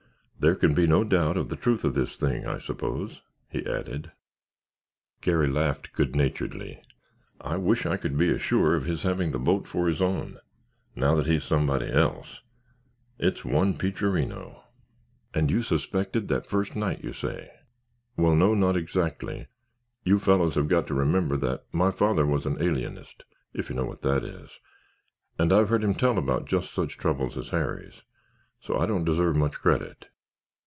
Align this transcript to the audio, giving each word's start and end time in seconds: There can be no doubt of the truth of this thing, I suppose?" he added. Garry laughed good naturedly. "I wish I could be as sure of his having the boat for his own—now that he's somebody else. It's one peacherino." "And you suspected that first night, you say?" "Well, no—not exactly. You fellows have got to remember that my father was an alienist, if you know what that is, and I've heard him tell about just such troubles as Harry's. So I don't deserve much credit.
There 0.43 0.55
can 0.55 0.73
be 0.73 0.87
no 0.87 1.03
doubt 1.03 1.37
of 1.37 1.49
the 1.49 1.55
truth 1.55 1.83
of 1.83 1.93
this 1.93 2.15
thing, 2.15 2.47
I 2.47 2.57
suppose?" 2.57 3.21
he 3.51 3.63
added. 3.67 4.11
Garry 5.21 5.45
laughed 5.45 5.93
good 5.93 6.15
naturedly. 6.15 6.81
"I 7.39 7.57
wish 7.57 7.85
I 7.85 7.95
could 7.97 8.17
be 8.17 8.33
as 8.33 8.41
sure 8.41 8.73
of 8.75 8.85
his 8.85 9.03
having 9.03 9.33
the 9.33 9.37
boat 9.37 9.67
for 9.67 9.87
his 9.87 10.01
own—now 10.01 11.13
that 11.13 11.27
he's 11.27 11.43
somebody 11.43 11.91
else. 11.91 12.41
It's 13.19 13.45
one 13.45 13.75
peacherino." 13.75 14.63
"And 15.31 15.51
you 15.51 15.61
suspected 15.61 16.27
that 16.29 16.47
first 16.47 16.75
night, 16.75 17.03
you 17.03 17.13
say?" 17.13 17.51
"Well, 18.17 18.33
no—not 18.35 18.75
exactly. 18.75 19.45
You 20.03 20.17
fellows 20.17 20.55
have 20.55 20.67
got 20.67 20.87
to 20.87 20.95
remember 20.95 21.37
that 21.37 21.65
my 21.71 21.91
father 21.91 22.25
was 22.25 22.47
an 22.47 22.59
alienist, 22.59 23.25
if 23.53 23.69
you 23.69 23.75
know 23.75 23.85
what 23.85 24.01
that 24.01 24.23
is, 24.23 24.49
and 25.37 25.53
I've 25.53 25.69
heard 25.69 25.83
him 25.83 25.93
tell 25.93 26.17
about 26.17 26.45
just 26.47 26.73
such 26.73 26.97
troubles 26.97 27.37
as 27.37 27.49
Harry's. 27.49 28.01
So 28.59 28.79
I 28.79 28.87
don't 28.87 29.05
deserve 29.05 29.35
much 29.35 29.53
credit. 29.53 30.07